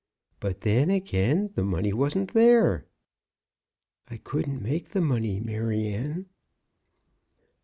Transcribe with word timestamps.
But 0.39 0.61
then, 0.61 0.89
again, 0.89 1.51
the 1.53 1.63
money 1.63 1.93
wasn't 1.93 2.33
there." 2.33 2.87
"I 4.09 4.17
couldn't 4.17 4.59
make 4.63 4.89
the 4.89 4.99
money, 5.01 5.39
Maryanne." 5.39 6.25